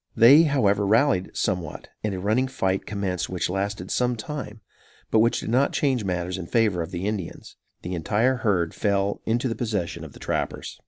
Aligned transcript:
They, 0.15 0.45
however, 0.45 0.83
rallied 0.83 1.29
somewhat, 1.37 1.89
and 2.03 2.15
a 2.15 2.19
running 2.19 2.47
fight 2.47 2.87
commenced 2.87 3.29
which 3.29 3.51
lasted 3.51 3.91
some 3.91 4.15
time, 4.15 4.61
but 5.11 5.19
which 5.19 5.41
did 5.41 5.51
not 5.51 5.73
change 5.73 6.03
matters 6.03 6.39
in 6.39 6.47
favor 6.47 6.81
of 6.81 6.89
the 6.89 7.05
Indians. 7.05 7.55
The 7.83 7.93
entire 7.93 8.37
herd 8.37 8.73
fell 8.73 9.21
into 9.25 9.47
the 9.47 9.53
possession 9.53 10.03
of 10.03 10.13
the 10.13 10.19
trappers. 10.19 10.79